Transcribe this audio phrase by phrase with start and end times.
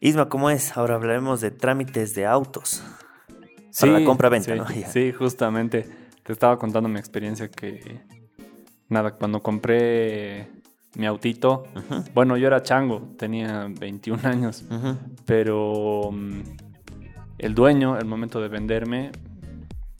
[0.00, 0.76] Isma, ¿cómo es?
[0.76, 2.82] Ahora hablaremos de trámites de autos.
[3.80, 4.68] Para la compra-venta, sí, ¿no?
[4.70, 4.88] Ya.
[4.88, 5.88] Sí, justamente.
[6.22, 8.02] Te estaba contando mi experiencia que,
[8.88, 10.50] nada, cuando compré
[10.96, 11.64] mi autito,
[12.14, 14.64] bueno, yo era chango, tenía 21 años,
[15.24, 16.40] pero mm,
[17.38, 19.12] el dueño, al momento de venderme,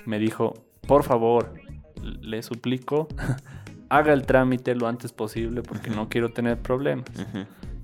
[0.04, 0.54] me dijo,
[0.86, 1.54] por favor,
[2.02, 3.08] le suplico,
[3.88, 7.10] haga el trámite lo antes posible porque no quiero tener problemas.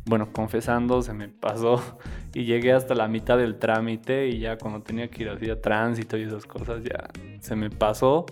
[0.05, 1.81] Bueno, confesando, se me pasó
[2.35, 5.61] y llegué hasta la mitad del trámite y ya cuando tenía que ir así a
[5.61, 7.09] tránsito y esas cosas, ya
[7.41, 8.27] se me pasó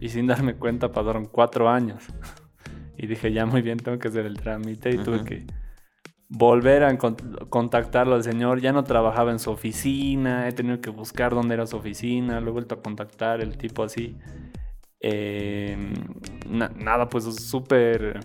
[0.00, 2.04] y sin darme cuenta pasaron cuatro años.
[2.98, 5.46] Y dije, ya muy bien, tengo que hacer el trámite y tuve que
[6.28, 8.60] volver a contactarlo al señor.
[8.60, 12.48] Ya no trabajaba en su oficina, he tenido que buscar dónde era su oficina, lo
[12.50, 14.16] he vuelto a contactar, el tipo así.
[15.00, 15.76] Eh,
[16.48, 18.20] na- nada, pues súper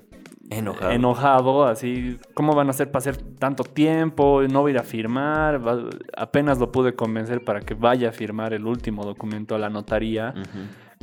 [0.50, 0.92] Enojado.
[0.92, 4.42] enojado, así, ¿cómo van a hacer para hacer tanto tiempo?
[4.50, 5.66] No voy a ir a firmar.
[5.68, 9.70] Va- apenas lo pude convencer para que vaya a firmar el último documento a la
[9.70, 10.34] notaría,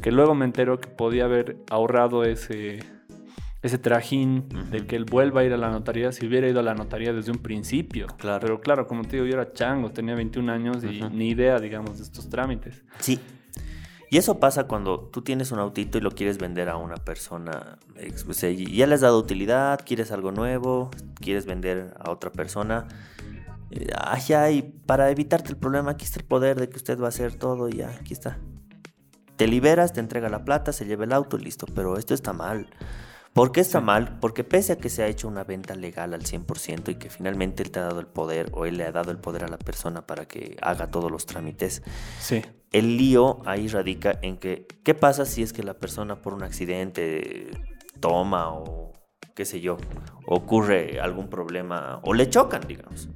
[0.01, 2.85] que luego me entero que podía haber ahorrado ese,
[3.63, 6.63] ese trajín de que él vuelva a ir a la notaría si hubiera ido a
[6.63, 8.07] la notaría desde un principio.
[8.19, 8.41] Claro.
[8.41, 11.99] Pero claro, como te digo, yo era chango, tenía 21 años y ni idea, digamos,
[11.99, 12.85] de estos trámites.
[13.01, 13.19] Sí.
[14.13, 17.79] Y eso pasa cuando tú tienes un autito y lo quieres vender a una persona.
[17.97, 22.89] ya le has dado utilidad, quieres algo nuevo, quieres vender a otra persona.
[23.97, 24.49] Ah, ya,
[24.85, 27.71] para evitarte el problema, aquí está el poder de que usted va a hacer todo
[27.71, 28.39] y ya, aquí está.
[29.37, 31.65] Te liberas, te entrega la plata, se lleva el auto listo.
[31.75, 32.67] Pero esto está mal.
[33.33, 33.85] ¿Por qué está Sí.
[33.85, 34.19] mal?
[34.21, 37.63] Porque pese a que se ha hecho una venta legal al 100% y que finalmente
[37.63, 39.59] él te ha dado el poder o él le ha dado el poder a la
[39.59, 41.83] persona para que haga todos los trámites,
[42.21, 42.43] Sí.
[42.73, 46.43] el lío ahí radica en que, ¿qué pasa si es que la persona por un
[46.43, 47.51] accidente
[48.01, 48.93] toma o
[49.35, 49.79] qué sé yo,
[50.27, 53.09] ocurre algún problema o le chocan, digamos?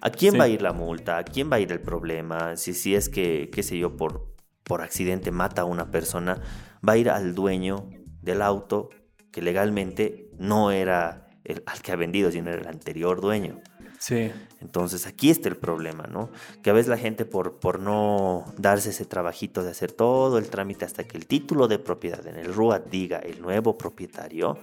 [0.00, 0.38] ¿A quién Sí.
[0.38, 1.18] va a ir la multa?
[1.18, 2.56] ¿A quién va a ir el problema?
[2.56, 4.34] Si, si es que, qué sé yo, por,
[4.64, 6.40] por accidente mata a una persona,
[6.86, 7.88] va a ir al dueño
[8.22, 8.88] del auto
[9.32, 13.60] que legalmente no era el, al que ha vendido, sino era el anterior dueño.
[13.98, 14.30] Sí.
[14.60, 16.30] Entonces aquí está el problema, ¿no?
[16.62, 20.48] Que a veces la gente por, por no darse ese trabajito de hacer todo el
[20.48, 24.58] trámite hasta que el título de propiedad en el RUAT diga el nuevo propietario,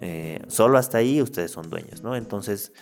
[0.00, 2.16] eh, solo hasta ahí ustedes son dueños, ¿no?
[2.16, 2.72] Entonces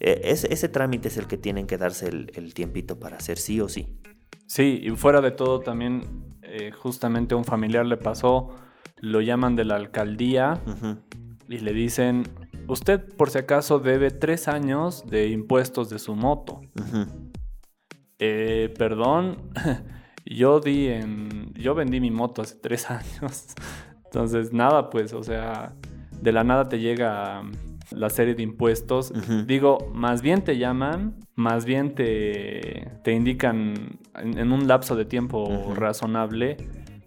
[0.00, 3.38] eh, ese, ese trámite es el que tienen que darse el, el tiempito para hacer
[3.38, 4.00] sí o sí.
[4.46, 8.54] Sí, y fuera de todo también, eh, justamente a un familiar le pasó,
[9.04, 10.60] lo llaman de la alcaldía
[11.48, 12.24] y le dicen,
[12.68, 16.62] usted por si acaso debe tres años de impuestos de su moto.
[18.18, 19.50] Eh, perdón,
[20.24, 23.54] yo di en, yo vendí mi moto hace tres años.
[24.04, 25.74] Entonces, nada, pues, o sea,
[26.20, 27.42] de la nada te llega
[27.90, 29.12] la serie de impuestos.
[29.46, 35.04] Digo, más bien te llaman, más bien te, te indican en, en un lapso de
[35.04, 36.56] tiempo razonable.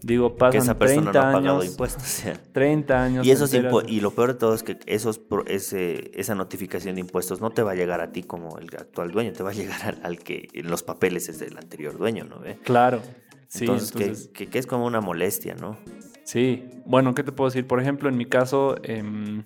[0.07, 1.71] Digo, Que pasan esa persona 30 no ha pagado años.
[1.71, 2.03] impuestos.
[2.03, 2.41] o sea.
[2.53, 3.27] 30 años.
[3.27, 7.41] Y, esos y lo peor de todo es que esos, ese, esa notificación de impuestos
[7.41, 9.83] no te va a llegar a ti como el actual dueño, te va a llegar
[9.83, 12.57] al, al que en los papeles es del anterior dueño, ¿no ve?
[12.63, 13.01] Claro.
[13.49, 15.77] Sí, entonces, que- entonces Que, que es como una molestia, ¿no?
[16.23, 17.67] Sí, bueno, ¿qué te puedo decir?
[17.67, 19.43] Por ejemplo, en mi caso, em,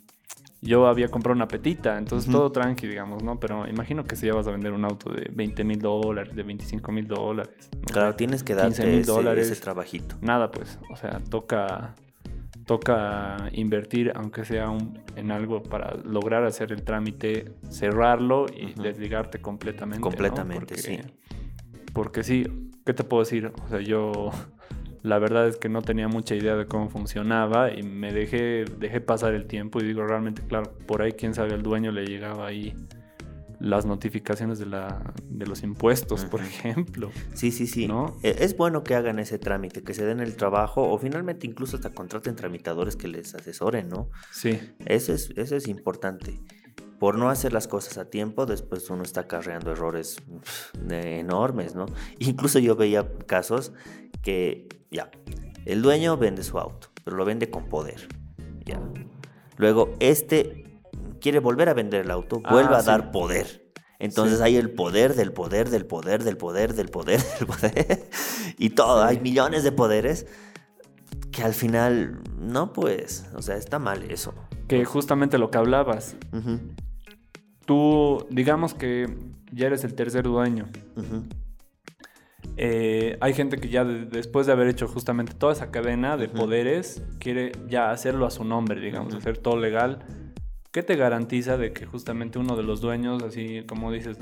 [0.61, 3.39] yo había comprado una petita, entonces todo tranqui, digamos, ¿no?
[3.39, 6.43] Pero imagino que si ya vas a vender un auto de 20 mil dólares, de
[6.43, 7.53] 25 mil dólares.
[7.91, 9.51] Claro, tienes que 15 darte mil ese, dólares.
[9.51, 10.15] ese trabajito.
[10.21, 11.95] Nada, pues, o sea, toca,
[12.65, 19.39] toca invertir, aunque sea un- en algo para lograr hacer el trámite, cerrarlo y desligarte
[19.41, 19.99] completamente.
[19.99, 20.03] ¿no?
[20.09, 20.99] Completamente, Porque- sí.
[21.93, 23.51] Porque sí, ¿qué te puedo decir?
[23.65, 24.31] O sea, yo
[25.03, 29.01] la verdad es que no tenía mucha idea de cómo funcionaba y me dejé, dejé
[29.01, 32.47] pasar el tiempo y digo, realmente, claro, por ahí quién sabe, al dueño le llegaba
[32.47, 32.73] ahí
[33.61, 37.11] las notificaciones de, la, de los impuestos, por ejemplo.
[37.33, 37.87] Sí, sí, sí.
[37.87, 38.17] ¿No?
[38.23, 41.75] E- Es bueno que hagan ese trámite, que se den el trabajo o finalmente incluso
[41.77, 44.09] hasta contraten tramitadores que les asesoren, ¿no?
[44.31, 46.41] Sí, Eso es, eso es importante.
[46.99, 50.17] Por no hacer las cosas a tiempo, después uno está acarreando errores
[50.79, 51.85] de- enormes, ¿no?
[52.19, 53.73] Incluso yo veía casos
[54.21, 55.09] que, ya,
[55.65, 58.07] el dueño vende su auto, pero lo vende con poder,
[58.65, 58.79] ya.
[59.57, 60.70] Luego, este
[61.21, 62.87] quiere volver a vender el auto, Ah, vuelve a sí.
[62.87, 63.71] dar poder.
[63.99, 64.43] Entonces Sí.
[64.43, 68.09] hay el poder del poder del poder del poder del poder del poder
[68.57, 69.15] y todo, Sí.
[69.15, 70.25] hay millones de poderes
[71.31, 74.33] que al final, no pues, o sea, está mal eso.
[74.67, 76.59] que justamente lo que hablabas, Ujú,
[77.65, 79.05] tú digamos que
[79.51, 80.67] ya eres el tercer dueño.
[80.95, 81.23] ujú.
[82.57, 86.25] Eh, hay gente que ya de- después de haber hecho justamente toda esa cadena de
[86.27, 86.37] Ujú.
[86.37, 89.17] poderes, quiere ya hacerlo a su nombre, digamos, Ujú.
[89.19, 89.99] hacer todo legal.
[90.71, 94.17] ¿Qué te garantiza de que justamente uno de los dueños, así como dices,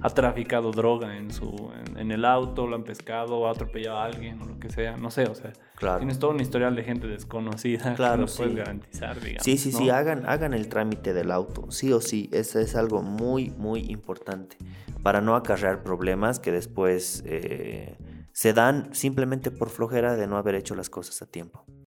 [0.00, 4.40] ha, traficado droga en su en, el auto, lo han pescado, ha atropellado a alguien
[4.40, 4.96] o lo que sea?
[4.96, 5.52] No sé, o sea,
[5.98, 9.42] tienes todo un historial de gente desconocida claro, que no puedes garantizar, digamos.
[9.42, 13.02] Sí, sí, sí, hagan, hagan el trámite del auto, sí o sí, eso es algo
[13.02, 14.56] muy, muy importante
[15.02, 17.96] para no acarrear problemas que después eh,
[18.32, 21.64] se dan simplemente por flojera de no haber hecho las cosas a tiempo.